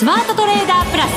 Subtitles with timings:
[0.00, 1.10] スマートトレーダープラス。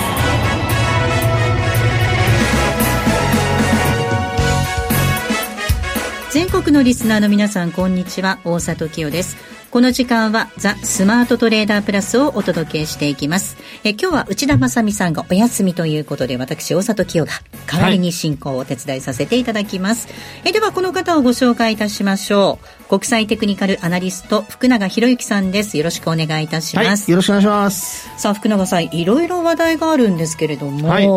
[6.62, 13.58] 国のリスナーの皆さんこんにちは大里清ですこの時間はザ・スマートトレーダープラスをお届けしていきます。
[13.84, 17.32] え今日は内田正美さんがお休みということで、私、大里清が
[17.66, 20.06] 代わりに進行をお手伝いさせていただきます。
[20.10, 22.88] はい、えでは、この方をご紹介いたしましょう。
[22.88, 25.76] 国際テクニカルアナリスト、福永博之さんです。
[25.76, 27.06] よろしくお願いいたします。
[27.06, 28.10] はい、よろしくお願いします。
[28.22, 31.08] さあ、福永さん、いろいろ話題があるんですけれども、はい、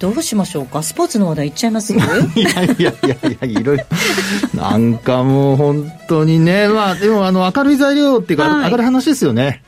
[0.00, 0.82] どうしましょうか？
[0.82, 1.94] スポーツの話題いっちゃいます？
[1.94, 2.90] いやいやいや
[3.30, 3.84] いや、いろいろ。
[4.72, 9.62] なんかもう本当にね、 まあ、でもあの、明るい材料っていうか、はい、明るい話ですよね。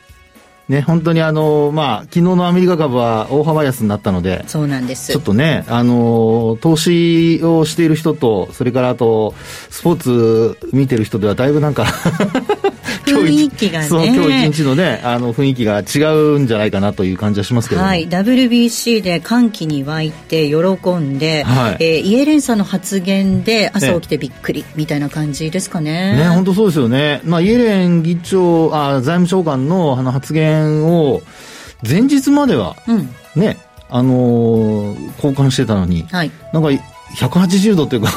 [0.68, 5.12] ね、本当にあの、まあ、昨日のアメリカ株は大幅安になったので、そうなんです。
[5.12, 9.34] ちょっとね、あの、投資をしている人と、それからあと、
[9.68, 11.84] スポーツ見てる人ではだいぶなんか
[13.04, 13.88] 雰囲気がね。
[13.88, 18.08] そう、今日一日のね、あの、雰囲気が違うんじゃないかなという感じはしますけど、はい。
[18.08, 26.16] WBC で歓喜に沸いて、喜んで、はい、えー、イエレンさんの発言で朝起きてびっくり、みたいな感じですかね。
[26.16, 27.20] ね、本当そうですよね。
[27.24, 31.22] まあ、イエレン議長、あ財務長官のあの発言を、
[31.88, 33.58] 前日までは、うん、ね、
[33.90, 36.68] あのー、交換してたのに、はい、なんか
[37.16, 38.08] 180度というか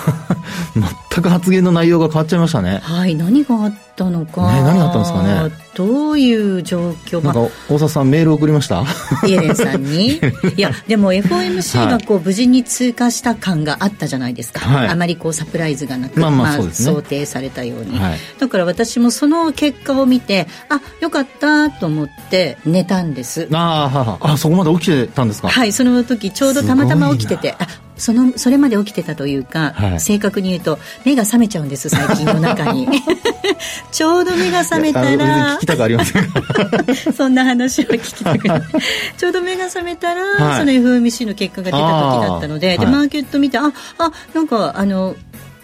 [0.74, 0.84] 全
[1.22, 2.80] く発言の内容が変わっちゃいましたね。
[2.84, 4.52] はい、何があったのか。
[4.54, 5.68] ね、何があったんですかね。
[5.76, 8.84] どういう状況なんか、大沢さんメール送りました？
[9.28, 10.20] イエレンさんに？
[10.58, 14.60] いや、でも FOMC がこう、無事に通過した感があったじゃないですか。
[14.62, 18.18] はい、あまりこう、サプライズがなく、まあ、まあね、想定されたように、はい。
[18.40, 23.48] だから私もその結果を見て、あ、よかったと思って寝たんです。
[23.54, 25.50] ああ、そこまで起きてたんですか？
[25.50, 30.78] はい、その時ちょうどたまたま起きてて、あ、そのそれまで起きてたというか、はい、正確に言うと
[31.08, 32.86] 目が覚めちゃうんです最近の中に。
[33.92, 35.56] ちょうど目が覚めたら。
[35.56, 36.28] 聞きたくありません
[37.16, 38.62] そんな話は聞きたくない。
[39.18, 45.16] ちょうど目が覚めたら、はい、その FOMC の結果が出た時だったのでで、マーケット見てああなんかあの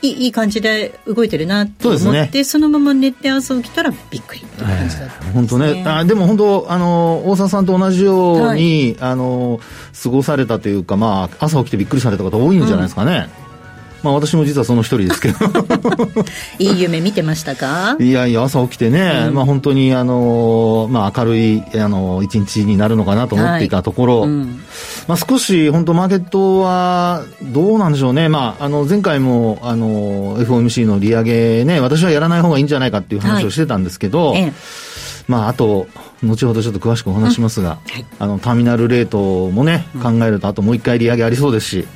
[0.02, 5.84] いいいい感じで動いてるなと思って、ね、そのまま寝て朝起きたらびっくりって感じだった本当ね。
[5.86, 9.60] あでも本当あの大沢さんと同じように、はい、あの
[10.02, 13.28] 過ごされたというか、まあ、朝起きてびっくりされた方多いんじゃないですかね。
[13.38, 13.43] うん
[14.04, 15.38] まあ私も実はその一人ですけど。
[16.60, 17.96] いい夢見てましたか？
[18.00, 24.60] いやいや朝起きてね、うん、まあ本当にあの、まあ明るいあの一日になるのかなと思っていたところ、はいうん、
[25.08, 28.30] まあ少し本当マーケットはどうなんでしょうね。
[28.30, 34.54] まああの前回もあの FOMC の利上げね、私はやらない方がいいんじゃないかっていう話をしてたんですけど、はいええ、
[35.28, 35.88] まああと、
[36.22, 41.88] 後ほどちょっと詳しくお話しますが、うんはい、あのターミナルレートもね、考えるとあともう一回利上げありそうですし、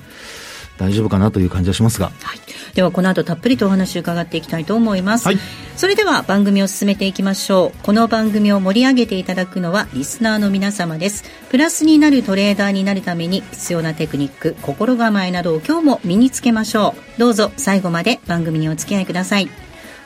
[0.78, 2.40] 大丈夫かなという感じはしますが、はい、
[2.76, 5.38] ではこの後たっぷりとお話を伺っていきたいと思います、はい、
[5.76, 7.84] それでは番組を進めていきましょう。
[7.84, 11.24] この番組を盛り上げていただくのはリスナーの皆様です。
[11.50, 17.20] プラスになるトレーダーになるために必要なテクニック心構えなどを今日も身につけましょう。
[17.20, 19.50] どうぞ最後まで番組にお付き合いください。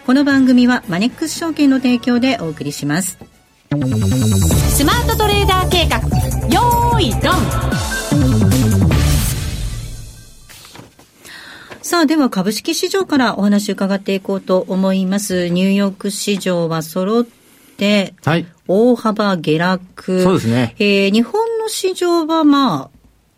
[0.06, 3.18] この番組はマネックス証券の提供でお送りします。
[3.70, 6.00] スマートトレーダー計画
[6.50, 7.91] よーいドン
[11.82, 15.48] さあ、では株式市場からお話伺っていこうと思います。
[15.48, 17.26] ニューヨーク市場は揃っ
[17.78, 20.22] て、はい、大幅下落。
[20.22, 20.76] そうですね。
[20.78, 22.90] えー、日本の市場はまあ、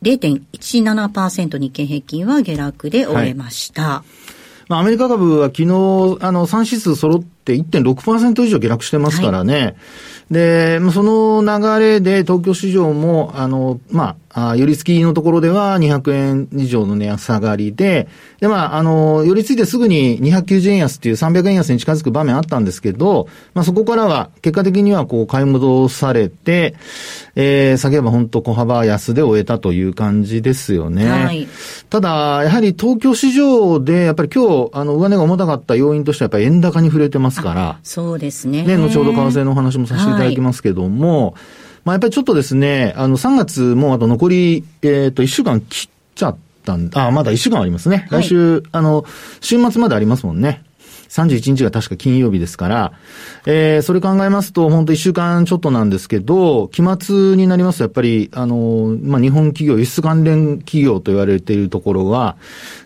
[0.01, 3.81] 0.17%日経平均は下落で終えました。
[3.81, 9.53] はい、まあ、アメリカ株は昨日、あの、3指数揃って1.6%以上下落してますからね。
[9.53, 9.75] はい
[10.31, 18.07] で、その流れで東京市場も、あの、まあ、あ寄り付きのところでは200円以上の値下がりで、
[18.39, 26.75] で、まあ、あの、寄り付いてすぐに290円安っていう300円安に近づく場面あったんですけど、まあ、そこからは、結果的にはこう、買い戻されて、
[27.35, 31.09] えー、先ほど本当小幅安で終えたという感じですよね。
[31.09, 31.47] はい。
[31.89, 37.79] ただ、やはり東京市場で、やっぱり今日、あの、上値が重たかった要因としては、やっぱり円高に触れてますから。
[37.83, 38.63] そうですね。
[38.63, 41.33] ね、後ほど為替のお話もさせていただきますけども、はい、
[41.85, 48.07] まあやっぱりちょっとですね、あの3月もあと残り、えっ、ー、と1週間切っちゃったんあ、まだ1週間ありますね。
[48.09, 49.05] 来週、あの、
[49.41, 50.63] 週末までありますもんね。
[51.13, 52.93] 31日が確か金曜日ですから、
[53.45, 62.35] えー、それ考えますと、本当1週間ちょっとなんですけど、期末になりますと、やっぱり、あの、まあ、日本企業、輸出関連企業と言われているところは、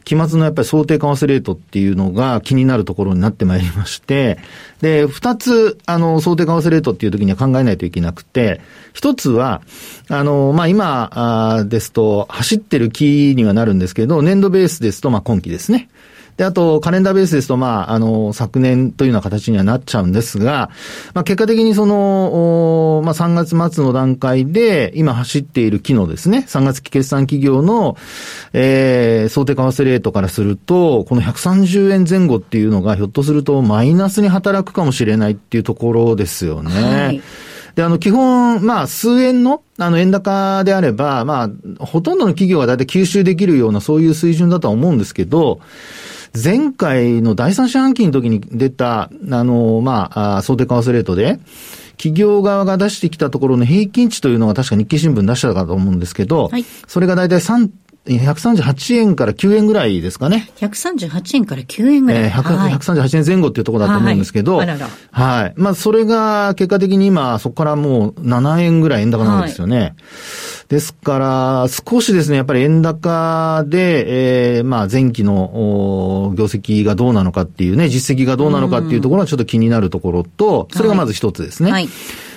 [0.04, 4.40] 期末のやっぱり想定為替レートっていうのが気になるところになってまいりまして、
[4.82, 8.60] で、二つ、あの、想定為替レートっていう時には考えないといけなくて、
[8.92, 9.62] 一つは、
[10.10, 15.88] あの、まあ、今ですと、走ってる期にはなるんですけど、年度ベースですと、まあ、今期ですね。
[16.38, 20.70] で、あと、カレンダーベースですと、まあ、あの、昨年というような形にはなっちゃうんですが、
[21.16, 27.98] まあ、結果的にその、まあ、3月末の段階で、今走っている機能ですね、3月期決算企業の、
[28.54, 36.72] えー、想定為替レートからすると、この130円前後っていうのが、ひょっとするとマイナスに働くかもしれないっていうところですよね。
[36.72, 37.22] はい
[37.78, 45.60] で、あの、基本、まあ、数円の、あの、円高であれば、まあ、ほとんどの企業が大体吸収できるような、そういう水準だとは思うんですけど、
[46.34, 51.40] 前回の第三四半期の時に出た、あの、まあ、想定為替レートで、
[51.98, 57.70] 企業側が出してきたところの平均値というのが確か日経新聞出したかと思うんですけど、はい、それが大体3
[58.08, 60.50] 138円から9円ぐらいですかね。
[60.58, 62.24] 138円から9円ぐらい。
[62.24, 64.68] えー、はい、138円前後っていうところだと思うんですけど、はい、
[65.12, 65.54] はい。
[65.56, 69.80] まあ、それが結果的に今、そこからもう7円ぐらい円高なんですよね。
[69.80, 69.94] はい、
[70.70, 81.72] ですから、少しですね、やっぱり円高で、えー、まあ、前期の業績がどうなのかっていうね、実績がどうなのかっていうところはちょっと気になるところと、それがまず一つですね。
[81.72, 81.90] はい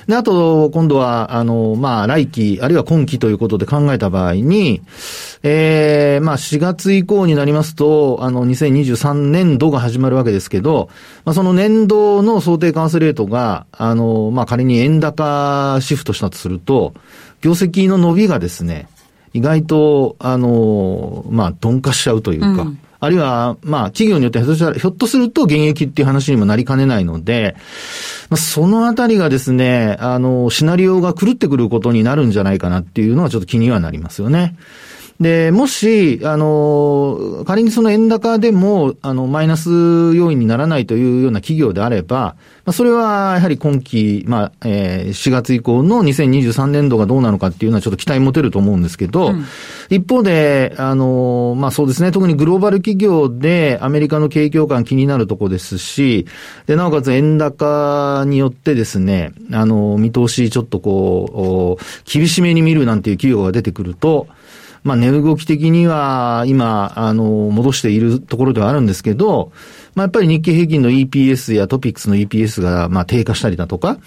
[0.06, 4.82] で、あと、今度は、あの、まあ、来期、あるいは今期ということで考えた場合に、
[5.43, 10.88] ええー、まあ、4月以降になりますと、あの、2023年度が始まるわけですけど、
[11.25, 16.94] まあ、その年度の想定為替レートが、あの、まあ、仮に円高シフトしたとすると、
[17.41, 18.88] 業績の伸びがですね、
[19.32, 22.79] 意外と、あの、まあ、鈍化しちゃうというか、うん。
[23.00, 27.56] あるいは、まあ、企業によってひょっとしたら、ひょっとすると現役っていう話にもなりかねないので、
[28.29, 34.55] まあ、そのあたりがですね、あの、シナリオが狂ってくることになるんじゃないかなっていうのはちょっと気にはなりますよね。
[35.20, 39.69] で、もし、あの、仮にその円高でも、あの、マイナス
[40.14, 49.44] 要因にならないというような企業であれば、まあ、それはやはり今期、まあ、えー、4月以降の2023年度がどうなのかっていうのはちょっと期待持てると思うんですけど、うん、
[49.90, 56.26] 一方で、あの、まあ、そうですね、特にグローバル企業でアメリカの景況感気になるとこですし、
[56.64, 64.28] で、なおかつ円高によってですね、あの、見通しちょっとこう、厳しめに見るなんていう企業が出てくると、
[64.82, 69.52] まあ、値動き的には今、あの、戻しているところではあるんですけど、
[69.94, 73.98] まあ、やっぱり日経平均の EPS やトピックスの EPS が、まあ、低下したりだとか、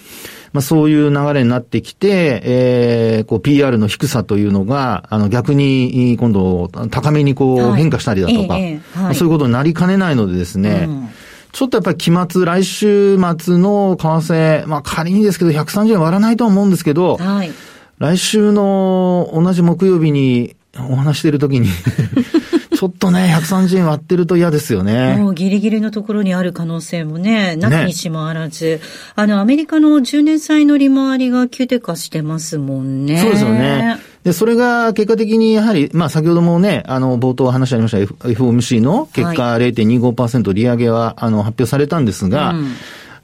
[0.53, 11.09] まあ、そういう流れになってきて、えー、こう、PR の低さというのが、あの、逆に、今度、高めにこう、変化したりだとか、はいえーはい、そういうことになりかねないのでですね、うん。
[11.51, 17.51] ちょっとやっぱり期末、来週末の為替、まあ仮にですけど、130円割らないとは思うんですけど、はい、
[17.99, 21.67] 来週の同じ木曜日にお話してるときに
[22.75, 25.15] ちょっとね、130円割ってると嫌ですよね。
[25.15, 28.81] もうギリギリのところにある可能性もね、なきにしもあらず、ね、
[29.15, 33.21] あの、アメリカの10年債の利回りが急低下してますもんね。
[33.21, 33.99] そうですよね。
[34.23, 42.71] で、それが結果的にやはり、まあ先ほどもね、あの、冒頭話ありました FOMC の結果0.25%利上げは、あの、発表されたんですが、うん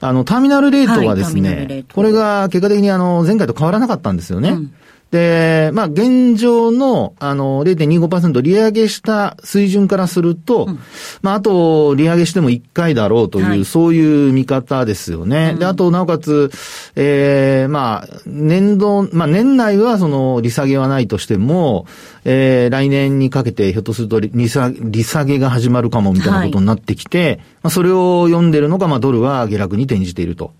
[0.02, 4.50] あの、ターミナルレートはですね、はい、これが結果的にあの、前回と変わらなかったんですよね。
[4.50, 4.72] うん
[5.10, 10.78] で、まあ、現状の、あの、0.25%利上げした水準からすると、うん、
[11.22, 15.50] まあ、あと、利上げしても1回だろうという、はい、そういう見方ですよね。
[15.54, 16.50] うん、で、あと、なおかつ、
[16.94, 21.86] ええー、まあ、年度、まあ、年内はその、利下げはないとしても、
[22.24, 30.52] えー、来年にかけてひょっとすると利下利下げが始まるかもみたいなことになってきて、はい、まあ、それを読んでるのが、まあ、ドルは下落に転じていると。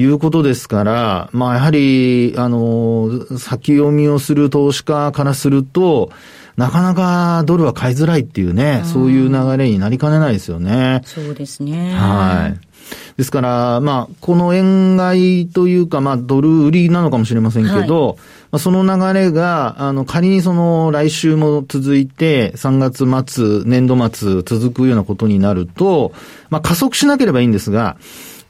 [0.00, 6.10] いうことですから、まあやはり、あの、先読みをする投資家からすると、
[6.56, 11.02] なかなかドルは買いづらいっていうね、そういう流れになりかねないですよね。
[11.04, 11.94] そうですね。
[11.94, 12.70] はい。
[13.16, 26.12] ですから、まあ、この円買いというか、まあ、ドル売りなのかもしれませんけど、はい、まあ、その流れが、あの、仮にその来週も続いて、3月末、年度末続くようなことになると、
[26.48, 27.96] まあ、加速しなければいいんですが、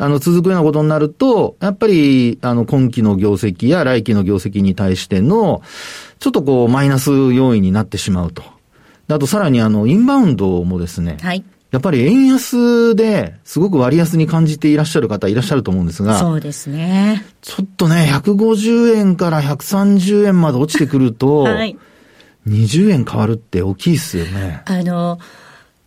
[0.01, 5.61] あの、続くようなことになると、やっぱり、あの、今期の業績や来期の業績に対しての、
[6.19, 8.43] ちょっとこう、マイナス要因になってしまうと。
[9.09, 11.45] あと、さらにあの、インバウンドもですね、はい。
[11.71, 16.19] やっぱり円安ですごく割安に感じていらっしゃる方いらっしゃると思うんですが。
[16.19, 17.25] そうですね。
[17.43, 21.79] ちょっとね、150円から130円まで落ちてくると、はい。
[22.49, 24.63] 20円変わるって大きいですよね。
[24.65, 25.19] あの、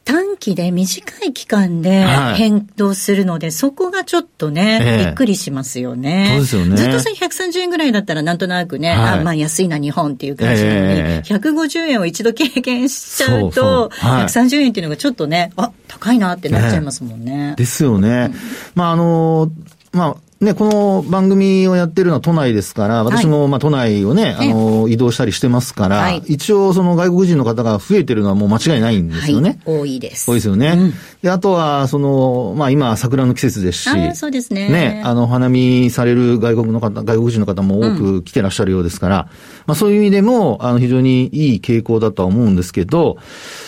[0.05, 2.05] 短期で短い期間で
[2.35, 6.27] 変動するので、はい、そこがちょっとね、えー、びっくりしますよね。
[6.31, 6.77] そうですよね。
[6.77, 17.55] ずっとさ、130円ぐらいだったらなんとなくね、はい、あまあ安いな日本っていう感じなのに、えー、150円を一度経験しちゃうと、そうそうはい、130円っていうのがちょっとね、あ、高いなってなっちゃいますもんね。
[17.57, 18.33] ですよね。
[18.75, 19.51] まああの、
[19.93, 29.59] まあ、ね、この番組をやってるのは都内ですから、私もまあ都内をね、あの、移動したりしてますから、はい、一応その外国人の方が増えてるのはもう間違いないんですよね。
[29.65, 30.29] はい、多いです。
[30.29, 30.73] 多いですよね。
[30.77, 34.69] うん、で、あとは、その、まあ今桜の季節ですし、そうですね。
[34.69, 39.23] ね、あの、花見される外国の方、外国人の方も多く来てらっしゃるようですから、うん、
[39.67, 43.17] まあそういう意味でも、あの、非常にいい傾向だとは思うんですけど、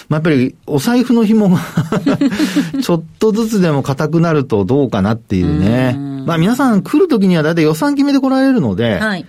[0.10, 1.60] まあやっぱりお財布の紐が
[2.84, 5.96] ちょっとずつでも硬くなるとどうかなっていうね。
[5.98, 9.26] うまあ皆さん来るときには大体予算決めて来られるので、はい、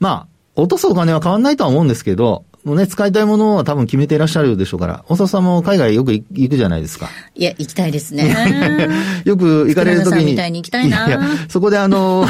[0.00, 0.26] ま
[0.56, 7.08] あ、落とすお金は変わんないとは思うんですけど、もうね、使いたいものは多分決めていらっしゃるでしょうから、大沢さんも海外よく行くじゃないですか。
[7.34, 8.88] いや、行きたいですね。
[9.24, 10.32] よく行かれるときに。
[10.32, 11.06] みたいに行きたいな。
[11.06, 12.26] いや、そこであの、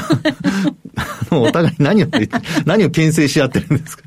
[1.32, 2.06] お互い何を、
[2.66, 4.04] 何を牽制し合ってるんですか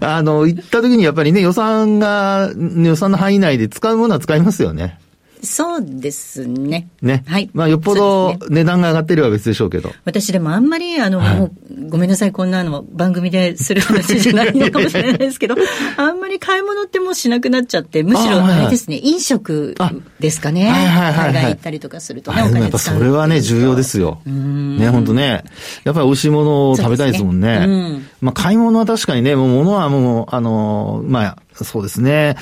[0.00, 4.98] あの、行った時にやっぱりね、予算が、予算の範囲内で使うものは使いますよね。
[5.42, 6.88] そうですね。
[7.02, 7.24] ね。
[7.26, 7.50] はい。
[7.52, 9.92] まあ、よっぽど値段が上がってれば別でしょうけど。
[10.04, 11.52] 私でもあんまり、あの、はい、もう、
[11.88, 15.54] ごめんなさい、こんなの番組でする話じゃないのかもしれないですけど、
[15.96, 19.74] あんまり買い物ってもうしなくなっちゃって、むしろあれですね、飲食
[20.20, 20.68] ですかね。
[20.68, 24.20] はいはいはい、海外行ったりとかするとね、お金やっぱそれはね、重要ですよ。
[24.26, 25.44] ね、本当ね。
[25.84, 27.60] やっぱり美味しいものを食べたいですもんね。
[27.60, 32.36] ねうん、まあ、買い物は確かにね、もう物はもう、あの、まあ、そうですね。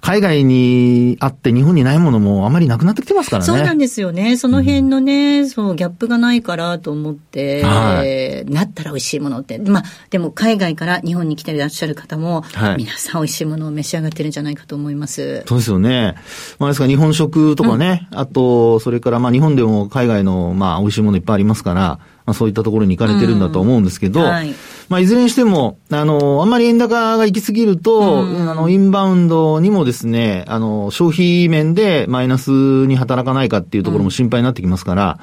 [0.00, 3.46] 海外にあって日本にないものもあまりなくなってきてますからね。
[3.46, 4.36] そうなんですよね。
[4.36, 9.58] その辺のね、うん、そう、ギャップがないからと思って、はい、なったら美味しいものって。
[9.58, 15.44] まあ、でも海外から日本に来ていらっしゃる方も、はい、皆さん美味しいものを召し上がってるんじゃないかと思います。
[15.46, 16.14] そうですよね。
[16.58, 24.54] まあ、ですから日本食とかね、うん、あと、それからまあ日本でも海外のまあ美味しいものいっぱいありますから、まあそういったところに行かれてるんだと思うんですけど、うんはい。
[24.88, 35.18] まあ、いずれにしても、あの、あんまり円高が行き過ぎると、うん、あの、インバウンドにもですね、あの、消費面でマイナスに働かないかっていうところも心配になってきますから、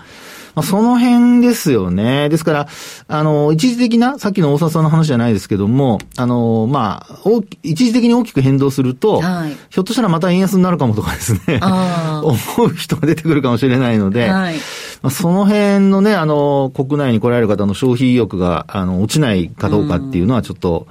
[0.55, 2.29] まあ、その辺ですよね。
[2.29, 2.67] ですから、
[3.08, 7.20] あの、一時的な、さっきの大沢さんの話じゃないですけども、あの、まあ、
[7.63, 11.60] 一時的に大きく変動すると、はい、ひょっとしたらまた円安になるかもとかですね、
[12.24, 12.34] 思
[12.65, 14.55] う人が出てくるかもしれないので、はい、
[15.01, 20.88] まあ、その辺のね、あの、国内に来られる方の消費意欲が、あの、落ちないかどうかっていうのはちょっと、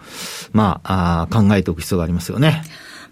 [0.52, 2.62] うん、まああ、考えておく必要がありますよね。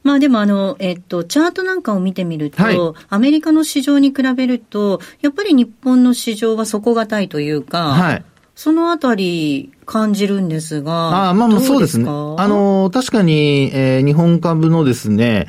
[0.08, 2.78] まあでもあの、えっと、チャートなんかを見てみると、はい、
[3.10, 8.24] アメリカの市場に比べると、やっぱり日本の市場は底堅いというか、はい、
[8.58, 10.92] そのあたり感じるんですが。
[10.92, 12.06] ああ、まあまあそうですね。
[12.08, 12.10] あ
[12.48, 15.46] の、確かに、えー、日本株のですね、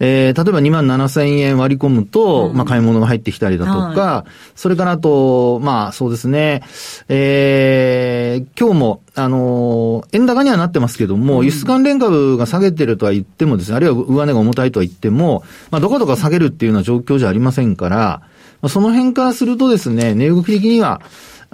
[0.00, 6.62] えー、例えば2万7千円割り込むと、うん、まあ買い物が入ってきたりだとか、はい、それからあと、まあそうですね、
[7.08, 18.20] えー、今日も、あの、円高にはなってますけども、うん、輸出関連株が下げてるとは言ってもですね、あるいは上値が重たいとは言っても、まあどこどこ下げるっていうような状況じゃありませんから、
[18.60, 21.00] まあ、その辺からするとですね、値動き的には、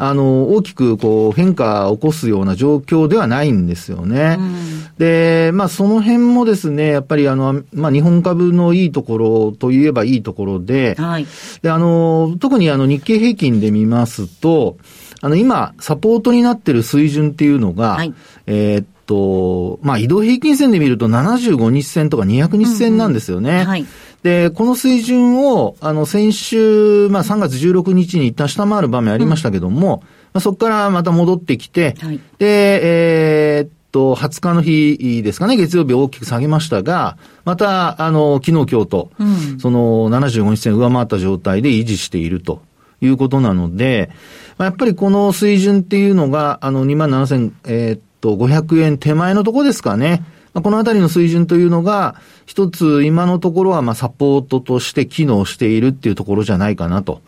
[0.00, 4.37] あの、大きくこう変化を起こすような状況ではないんですよね。
[4.38, 11.26] うん、で、まあその辺もですね、やっぱりあの、まあ日本株のいいところといえばいいところで、はい、
[11.62, 14.76] で、あの、特にあの日経平均で見ますと、
[15.21, 18.14] あの今、サポートになっている水準っていうのが、はい、
[18.47, 23.50] えー、っと、まあ移動平均線で見ると75日線とか200日線なんですよね。
[23.50, 23.67] うんうん。
[23.67, 23.87] はい
[24.23, 42.61] で、この水準を、あの、先週、まあ3月16日に一旦下回る場面ありましたけども、うん、まあ、そこからまた戻ってきて、はい、で、えー、っと、20日の日ですかね、月曜日大きく下げましたが、また、あの、昨日、今日と、うん、その75日線上回った状態で維持していると
[43.01, 44.11] いうことなので、
[44.59, 50.25] まあ、やっぱりこの水準っていうのが、あの、2万7000、えー、っと、500円手前のとこですかね。
[50.55, 57.21] このあたりの水準というのが、一つ今のところはまあサポートとして機能しているっていうところじゃないかなと。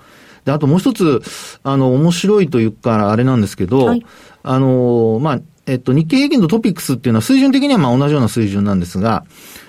[0.45, 1.23] で、あともう一つ、
[1.63, 4.07] あの、面白いというか、あれなんですけど、はい、
[4.43, 9.25] あの、まあ、えっと、日経平均とトピックスっていうのは水準的にはまあ同じような水準なんですが、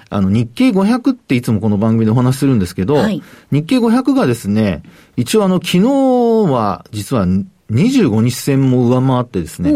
[0.10, 4.84] あの、日経500っていつもこの番組でお話しするんですけど、はい、日経500がですね、
[5.16, 5.80] 一応あの、昨日
[6.52, 9.74] は実は25日線も上回ってですね、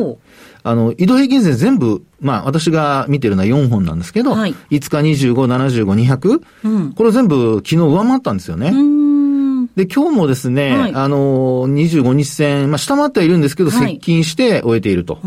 [0.66, 8.72] あの、移動平均線全部、まあ私が見てるのは4本なんですけど、はい、5日25、75、200、うん、これ全部昨日上回ったんですよね。
[9.76, 15.20] で、今日もですね、はい、あの、25日線、まあ下回ってはいるんですけど、接近して終えていると。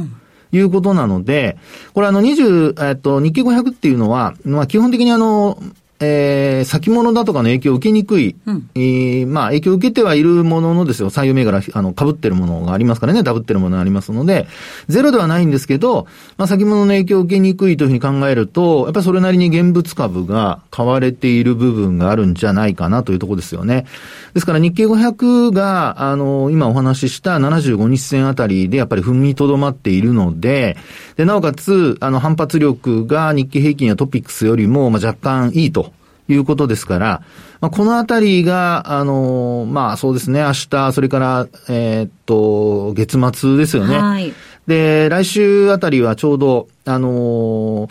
[0.50, 1.59] いうことなので、
[1.92, 5.62] これあの20、えっと、日経500っていうのは、まあ基本的にあの、
[6.00, 14.47] えー、先物だとかの影響を受けにくい、うん、えー、まあ、影響を受けてはいるもののですよ、採用銘柄、あの、被ってるものがありますからね、ダブってるものがありますので、
[14.87, 23.87] ゼロではないんですけど、まあ、先物の影響を受けにくいというふうに考えると、やっぱりそれなりに現物株が買われている部分があるんじゃないかなというところですよね。
[24.35, 30.76] ですから日経500が、あの、今お話しした75日線あたりでやっぱり踏みとどまっているので、
[31.17, 35.88] で、なおかつ、あの、反発力が日経平均やトピックスよりも、まあ、若干いいと。
[36.29, 37.23] いうことですから、
[37.61, 43.99] まあ、このあたりが、あのまあそうですね、明日、それから、えー、っと、月末ですよね。
[43.99, 44.33] はい。
[44.67, 47.89] で、来週あたりはちょうど、あの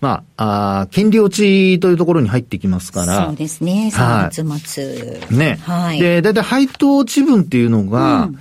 [0.00, 3.26] まあ、あ権利落ちというところに入ってきますから。
[3.26, 5.18] そうですね、3月末。
[5.20, 5.58] はい、ね。
[5.62, 6.00] はい。
[6.00, 8.38] で、だいたい配当落ち分っていうのが、うん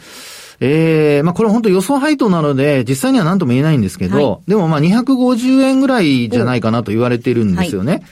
[0.59, 7.91] ええー、まあこれ本当予想配当なので、実際には何とも言えないんですけど、はい、でもまあ250円ぐらいじゃないかなと言われているんですよね。
[7.91, 8.03] はい、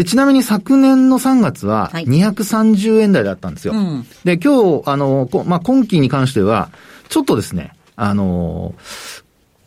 [0.00, 3.74] で、ちなみに昨年の3月は230円台だったんですよ。
[3.74, 6.70] はいうん、で、今日、あの、まあ今期に関しては、
[7.10, 8.74] ちょっとですね、あの、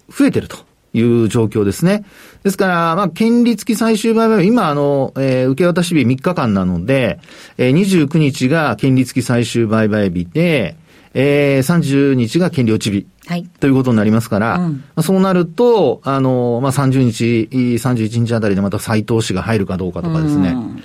[0.10, 0.58] 増えてると。
[0.96, 2.06] いう状況ですね。
[2.44, 7.20] ですから、まあ、権利付き最終売買は、今、あの、えー、受け渡し日3日間なので、
[7.58, 10.75] えー、29日が権利付き最終売買日で、
[11.13, 13.08] えー、30日が権利落ち日。
[13.27, 13.43] はい。
[13.60, 20.50] ということになりますから、うん、そうなると、あの、まあ、30日、31日あたりでまた再投資が入るかどうかとかですね。
[20.50, 20.82] うん、ま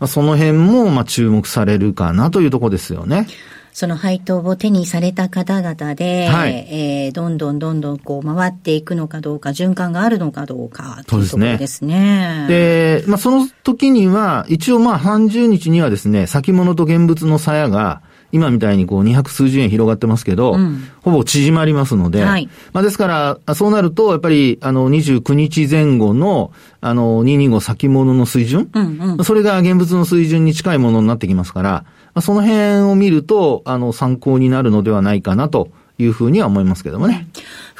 [0.00, 3.26] あ、その辺も、まあ、注目されるかなというところですよね。
[3.72, 12.46] その配当を手にされた方々で、はい、えー、どんどんどんどんこう回っていくのかどうか、循環があるのかどうかというところですね。
[12.48, 31.70] で、まあ、その時には、一応まあ30日にはですね、先物と現物の鞘が、今みたいにこう200数十円広がってますけど、うん、ほぼ縮まりますので、はい、まあですから、そうなると、やっぱり、あの、29日前後の、あの、225先物の水準、うんうん、それが現物の水準に近いものになってきますから、
[32.14, 37.28] まあ、その辺を見ると、あの、参考になるのではないかなというふうには思いますけどもね。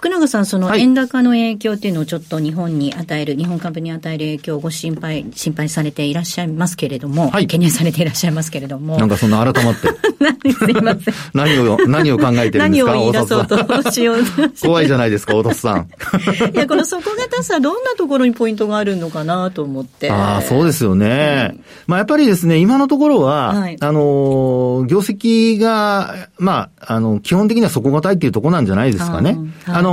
[0.03, 8.99] 福永さん、その円高の影響っていうのをちょっと日本に与える、日本株に与える影響をご心配、心配されていらっしゃいますけれども、はい、懸念されていらっしゃいますけれども。
[8.99, 9.87] なんかそんな改まって。
[10.53, 11.15] すいません。
[11.35, 12.91] 何を、何を考えてるんですか？
[12.91, 14.17] 何を言い出そうとしよう
[14.61, 15.87] 怖いじゃないですか、大田さん。
[16.53, 20.11] いや、この底堅さ、どんなところにポイントがあるのかなと思って。
[20.11, 21.53] ああ、そうですよね。
[21.53, 29.39] うん、まあやっぱりですね、今のところは、はい、あの、業績が、まあ、あの、基本的には底堅いっていうところなんじゃないですかね。
[29.65, 29.92] はい、あの、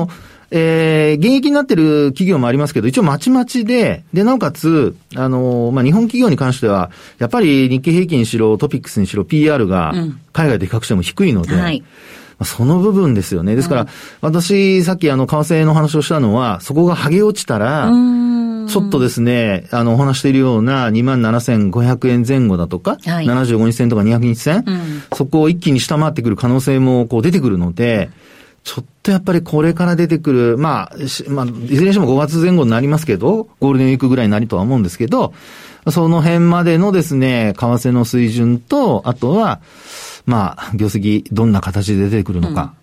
[0.52, 9.94] えー、現役になってる企業もありますけど、一応まちまちで、で、なおかつ、あの、まあ、日本企業に関しては、やっぱり日経平均にしろ、トピックスにしろ、PR が
[10.34, 11.84] 海外で比較しても低いので、うんはい
[12.46, 13.56] その部分ですよね。
[13.56, 13.88] ですから、
[14.22, 17.92] 私、さっきあの、為替の話をしたのは、そこが剥げ落ちたら、
[18.70, 28.10] ちょっとですね、あの、お話しているような27,500円前後だとか、はい、75日線とか200日線、うん、そこを一気に下回ってくる可能性もこう出てくるので、
[28.64, 30.95] ちょっとやっぱりこれから出てくる、まあ、
[31.30, 35.34] まあ、いずれにしても5月前後になりますけど、ゴールデンウィークぐらいになりとは思うんですけど、
[35.89, 39.62] その辺までのですね、為替の水準と、あとは、
[40.26, 42.76] まあ、業績、どんな形で出てくるのか。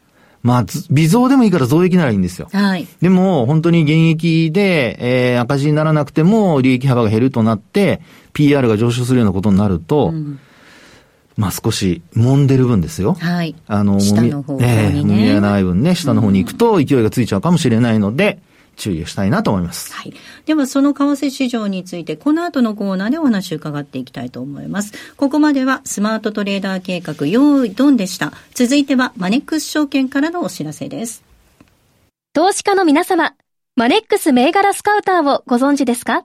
[0.42, 2.48] うん、まあ、微増でもいいから増益ならいいんですよ。
[2.52, 2.88] はい。
[3.00, 4.96] でも、本当に現役で、
[5.32, 8.00] えー、赤字にならなくても、利益幅が減るとなって、
[8.32, 10.40] PR が上昇するようなことになると、うん
[11.37, 13.14] まあ少し揉んでる分ですよ。
[13.14, 13.55] はい。
[13.66, 14.90] あの、下の方にね。
[14.94, 18.38] えー、揉み合ない分ね、下の方に行くと勢いがついちゃうかもしれないので、
[18.77, 19.92] 注意をしたいなと思います。
[19.94, 20.14] はい。
[20.44, 24.92] では、その為替市場について、この後のコーナーでお話を伺っていきたいと思います。
[25.16, 28.33] ここまでは、スマートトレーダー計画、用意ドンでした。
[28.55, 31.22] 続いては、マネックス証券からのお知らせです。
[32.35, 33.33] 投資家の皆様、
[33.77, 36.25] マネックス銘柄スカウターをご存知ですか？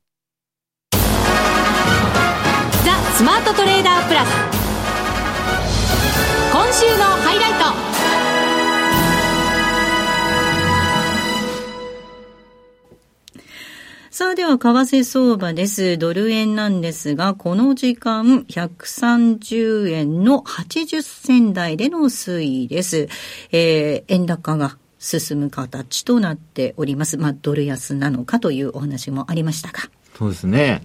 [3.21, 4.29] スマートトレーダープラス。
[6.51, 7.65] 今週のハイライト。
[14.09, 15.99] さあでは、為替相場です。
[15.99, 23.07] ドル円なんですが、この時間、130円の80銭台での推移です。
[23.51, 27.17] えー、円高が進む形となっております。
[27.17, 29.81] まあ、ドル安なのかというお話もありましたが。
[30.17, 30.81] そうですね。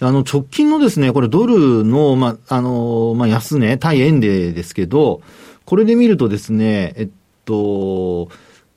[0.00, 5.22] あの、直近のですね、これドルの、まあ、あの、まあ、安値、対円でですけど、
[5.64, 7.08] これで見るとですね、えっ
[7.44, 8.28] と、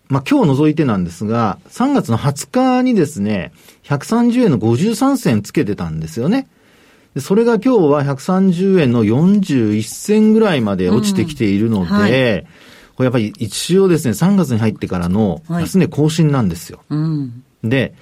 [0.08, 3.54] まあ、今日除いてなんですが、3月の20日にですね、
[3.84, 6.48] 130円の53銭つけてたんですよね。
[7.18, 12.46] それが今日は130円の41銭ぐらいまで落ちてきているので、うんはい
[13.02, 16.84] これやっぱり一応ですね、3月に入ってからの安値更新なんですよ。
[16.90, 17.96] はいうん、で、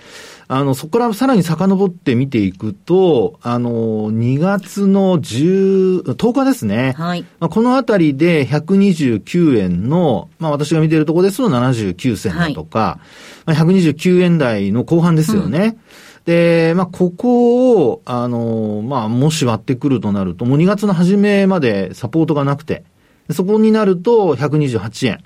[0.51, 6.95] あの、そこからさらに遡って見ていくと、あの、2月の10、10日ですね。
[6.97, 7.21] はい。
[7.39, 12.99] まあ、このあたりで129円の、まあ私が見ているところですと79銭だとか、は
[13.53, 15.59] い、まあ、129円台の後半ですよね。
[15.59, 15.79] うん
[16.25, 22.83] で、まあ、ここを、あの、まあ、もし割ってくるとなると、もう2月の初めまでサポートがなくて、
[23.31, 25.23] そこになると128円、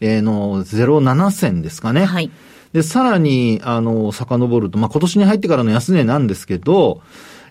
[0.00, 2.06] えー、の07銭ですかね。
[2.06, 2.30] はい。
[2.76, 7.00] で、さらに、あの、遡ると、まあ、今年に入ってからの安値なんですけど、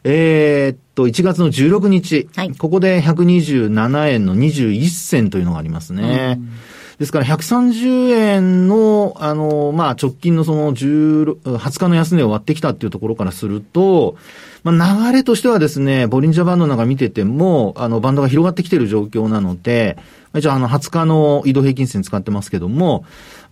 [0.04, 6.40] えー、っと、1月の16日、はい、ここで127円の21銭というのがありますね。
[7.00, 14.16] ですから130円の、あの、まあ、直近のその10、20日の安値を割ってきたっていうところからすると、
[14.64, 19.98] まあ、流れとしてはですね、ボリンジャーバンドなんか見てても、あの、バンドが広がってきてる状況なので、
[20.36, 23.06] 一応あの、20日の移動平均線使ってますけども、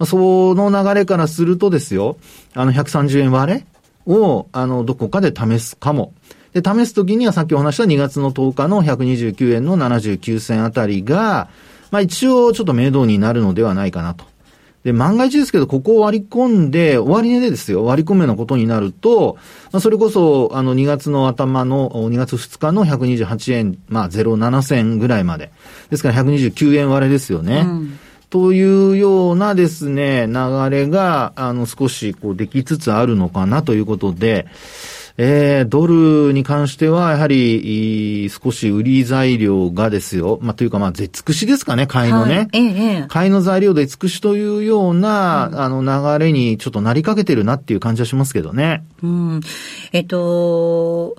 [0.06, 2.18] その流れからするとですよ、
[2.54, 3.66] あの、130円割れ
[4.08, 6.14] を、あの、どこかで試すかも。
[6.54, 11.50] で、試すときにはさっきお話した2月の10日の129円の79銭あたりが、
[11.94, 14.26] まあ一応ちょっと明動になるのではないかなと。
[14.84, 19.38] で、万が一ですけど、ここを割り込んで、終値でですよ、割り込めのことになると、
[19.72, 25.52] まあ、それこそ、あの、2月の頭の、2月2日の128円、まあ、07銭ぐらいまで。
[25.92, 27.64] ですから129円割れですよね。
[27.66, 28.00] うん
[28.32, 34.48] というようなですね、流れが、あの、少し、こう、できつつあるのかなということで、
[35.18, 40.40] えー、ドルに関しては、やはり、少し売り材料がですよ。
[40.42, 42.36] まあ、というか、まあ、絶尽くしですかね、買いのね。
[42.36, 48.84] はい、ええ、買いの材料で尽くしというような、うん、あの、流れにちょっとなりかけてるなっていう感じはしますけどね。
[49.04, 49.42] うん。
[49.92, 51.16] えっと、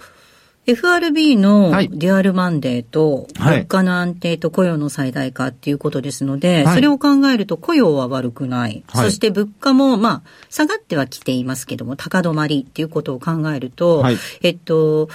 [0.66, 8.82] FRB のデュアルマンデート、物価の安定と雇用の最大化っていうことですので、はい、それを考えると雇用は悪くない。
[8.88, 15.10] はい、そして物価も、まあ、下がってはきていますけども、高止まりっていうことを考えると、はい、えっと、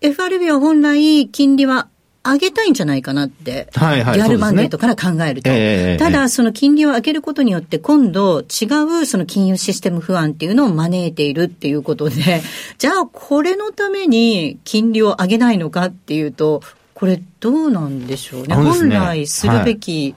[0.00, 1.88] FRB は本来金利は
[2.24, 5.50] 上げたいんじゃないかなって、はいはい、デュアルマンデートから考えると。
[5.50, 8.64] ねただ、その金利を上げることによって、今度違
[9.02, 12.42] うその金融システム不安っていうのを招いているっていうことで、
[12.78, 16.62] じゃあこれのために金利を上げないのかっていうと、
[16.94, 18.54] これどうなんでしょうね。
[18.56, 20.14] うね本来するべき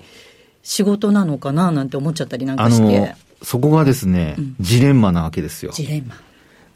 [0.64, 3.16] 仕事なのかななんて思っちゃったりなんかして。
[3.44, 5.72] そこがですね、うん、ジレンマなわけですよ。
[5.72, 6.16] ジレンマ。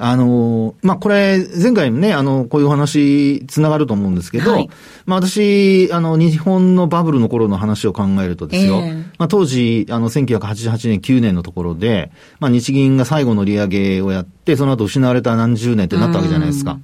[0.04, 4.70] あの、まあ、これ、前回もね、あの、こういう話、つながると思うんですけど、はい、
[5.06, 16.80] まあ、私、あの、日本のバブルの頃の話を考えるとですよ、えー、まあ、当時、あの、1988年、9年のところで、まあ、日銀が最後の利上げをやって、その後失われた何十年ってなったわけじゃないですか。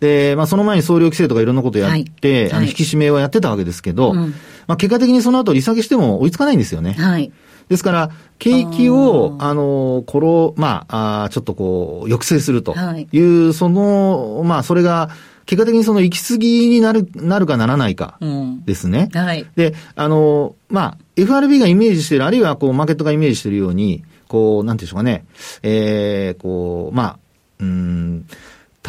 [0.00, 6.94] で、まあ、その前に総量規制とかいろんなことやって、はい、あの、引き締めをやってたわけですけど、まあ、結果的にその後利下げしても追いつかないんですよね。
[6.94, 7.30] はい。
[7.68, 12.72] ですから、景気を、あの、ころ、まあ、あちょっとこう、抑制すると
[13.12, 15.10] いう、はい、その、まあ、それが、
[15.46, 18.64] 結果的にその行き過ぎになる、なるかならないかうん。
[18.64, 19.08] ですね。
[19.14, 19.46] はい。
[19.54, 25.24] で、あの、まあ、FRB がイメージしている、あるいはこう、マーケットがイメージしているように、こう、なんていうんでしょうかね、
[25.62, 27.18] えー、こう、まあ、
[27.60, 28.26] うーん、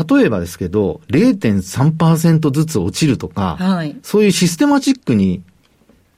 [0.10, 5.42] 例えばですけど、0.3%ずつ落ちるとか、はいそういうシステマチックに、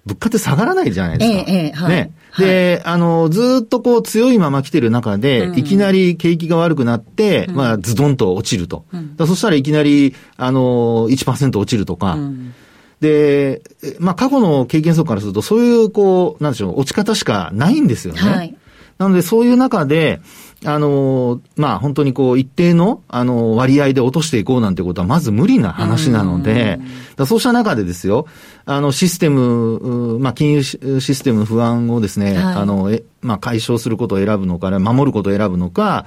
[0.06, 1.38] 物価って下がらないじゃないですか。
[1.38, 2.12] ええええはいね。
[2.38, 5.60] で、あの、ずーっとこう強いまま来てる中で、うん。
[5.60, 8.86] いきなり景気が悪くなって、まあ、ズドンと落ちると。
[8.92, 12.54] だからそしたらいきなり、あの、1%落ちるとか、うん。
[13.00, 18.20] で、えまあ、過去の経験則からすると、そういう、こう、なんでしょう、落ち方しかないんですよね。
[18.20, 18.56] はい。
[18.98, 20.20] なので、そういう中で、
[20.66, 26.80] あの、まあ、本当にこう、一定の、あの、割合で落としていこうなんてことは、まず無理な話なので、
[27.26, 28.28] そうした中でですよ、
[28.66, 36.06] あの、システム、うまあ、金融シシステムの不安をですね、はいあの、え、まあ、解消することを選ぶのか、守ることを選ぶのか、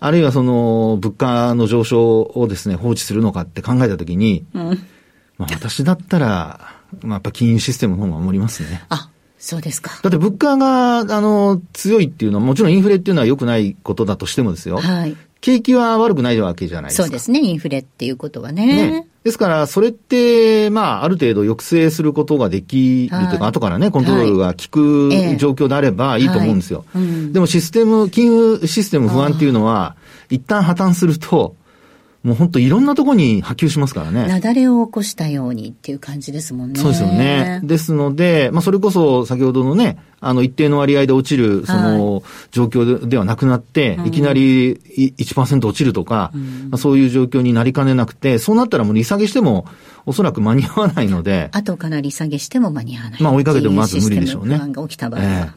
[0.00, 4.64] あるいはその、物価の上昇をですね、放置するのかって考えたときに、うん。
[5.38, 6.60] まあ、私だったら、
[7.02, 8.84] まあ、やっぱ金融システムの方が守りますね。
[8.90, 9.08] あ、
[9.44, 10.00] そうですか。
[10.02, 14.78] だって物価が、あの、強いっていうのは、もちろんインフレっていうのは良くないことだとしてもですよ。
[14.78, 15.14] はい。
[15.42, 17.02] 景気は悪くないわけじゃないですか。
[17.02, 18.66] そうですね、インフレっていうことはね。
[18.66, 19.06] ね。
[19.22, 26.86] ですから、それって、まあ、ある程度抑制することができるというか、はい後からね、コントロールが効ええく状況であればいいと思うんですよ。
[26.94, 29.94] はいうんでもシステム、金融システム不安っていうのは、
[30.30, 31.54] 一旦破綻すると、
[32.24, 34.22] もう本当いろんなところに波及しますからね。
[34.34, 36.80] 雪崩を起こしたようにっていう感じですもんね。
[36.80, 37.60] そうですよね。
[37.62, 44.10] ですので、まあ、それこそ先ほどのね、あの、一定の割合で落ちる、その、状況でではなくなって、い。
[44.10, 46.32] きなりい1%落ちるとか、
[46.70, 49.66] まあそういう状況になりかねなくて、そうなったらもう利下げしても、
[50.06, 53.22] おそらく間に合わないので、後から利下げしても間に合わない。
[53.22, 54.56] まあ追いかけてもまず無理でしょうね。
[54.56, 55.54] 不安が起きた場合は。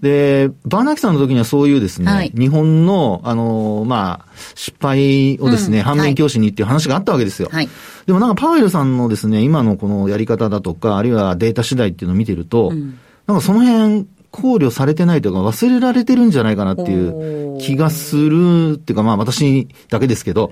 [0.00, 2.32] で、バーナーキさんの時にはそういうですね、はい。
[2.36, 5.84] 日本の、あの、まあ、失敗をですね、うん。
[5.84, 7.48] 反面教師にっていう話があったわけですよ。
[7.52, 7.68] はい。
[8.06, 20.50] でもなんかパウエルさんのですね、今のこのやり方だとか、あるいはデータ次第っていうのを見てると、んなんかその辺考慮されてないというか忘れられてるんじゃないかなっていう気がするっていうか、まあ私だけですけど、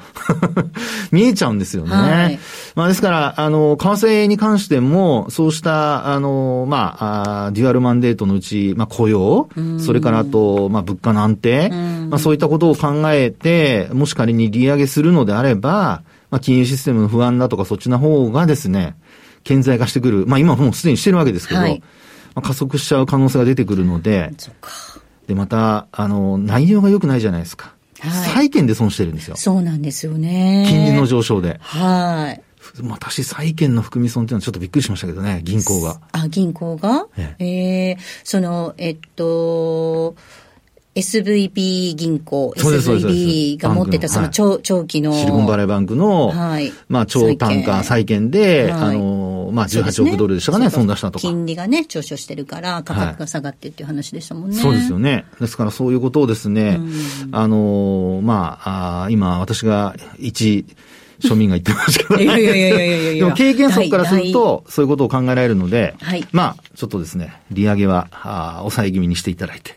[1.11, 1.91] 見えちゃうんですよね。
[1.91, 2.39] はい。
[2.77, 6.97] まあですから、あの、為替に関しても、そうした、あの、ま
[7.47, 11.71] あ、デュアルマンデートのうち、まあ雇用、それからあと、まあ物価の安定、
[12.09, 18.95] まあそういったことを考えて、もし仮に利上げするのであれば、まあ金融システムの不安だとかそっちの方がですね、
[19.43, 20.25] 顕在化してくる。
[20.29, 21.83] まあ今もうすでにしてるわけですけど、はい
[22.35, 24.33] まあ加速しちゃう可能性が出てくるので。
[25.27, 27.67] で、また、あの、内容が良くないじゃないですか。
[27.67, 27.83] はい
[28.35, 29.37] 債券で損してるんですよ。
[29.37, 30.67] そうなんですよね。
[30.69, 31.59] 金利の上昇で。
[31.61, 32.43] はい。
[32.89, 36.01] 私、債券の含み損っていうのはちょっとびっくりしましたけどね、銀行が。
[36.11, 37.07] あ、銀行が？
[37.17, 37.47] ええ
[37.91, 40.17] えその、えっと、
[40.95, 45.13] SVB 銀行、SVB が持ってたその長長期の。
[45.13, 49.22] シリコンバレーバンクの、はいまあ、超単価債券で、はいあの、
[49.53, 50.11] まあ、18そうですね。
[50.11, 51.21] 億ドルでしたかね、損出したとか。
[51.21, 54.57] 金利がね、上昇してるから、価格が下がってっていう話でしたもんね。
[54.57, 55.25] そうですよね。
[55.41, 56.81] ですからそういうことをですね、
[57.33, 60.65] あの、まあ、あー今私が一
[61.21, 66.27] 庶民が言ってますけど、いやいやいやいやいやいや でも経験則からすると、そういうことを考えられるので、はい。
[66.33, 69.77] まあ、ちょっとですね、利上げは、あー抑え気味にしていただいて、で、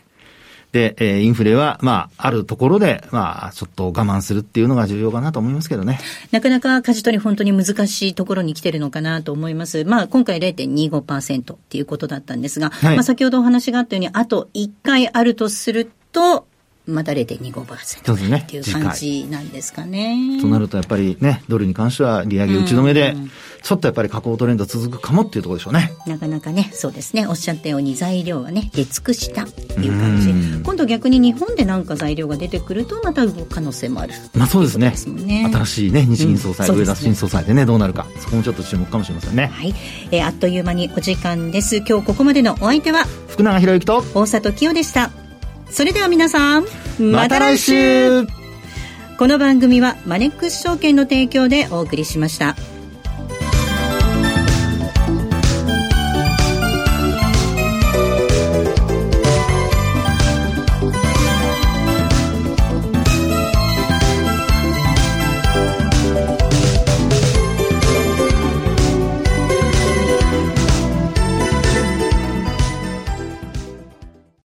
[0.78, 5.98] えーインフレは、まあ、あるところで、まあ、ちょっと我慢するっていうのが重要かなと思いますけどね。
[6.30, 9.84] なかなか舵取り本当に難しいところに来てるのかなと思います。
[9.84, 16.46] まあ今回0.25%っていうことだったんですが、はいまあ先ほどお話があったように、あと1回あるとすると、
[16.86, 20.38] また0.25%ねっていう感じなんですかね。
[20.40, 23.16] となるとやっぱりね、ドルに関しては利上げ打ち止めで、
[23.62, 25.90] ちょっとやっぱり下降トレンド続くかもっていうところでしょうね。
[26.06, 30.62] なかなかね、そうですね、おっしゃったように材料がね、出尽くしたっていう感じ。
[30.62, 34.14] 今度逆に日本でなんか材料が出てくると、また動く可能性もある。
[34.34, 34.92] まあそうですね。
[34.94, 38.06] すね新しいね、日銀総裁、うん上田新総裁でね、どうなるか。
[38.20, 39.50] そこもちょっと注目かもしれませんね。
[39.52, 39.74] はい。
[40.12, 41.78] えーあっという間にお時間です。
[41.78, 45.25] 今日ここまでのお相手は、福永博之と、大里清でした。
[45.70, 46.64] それでは皆さん、
[46.98, 48.26] また来週
[49.18, 52.54] この番組はマネックス証券の提供でお送りしました。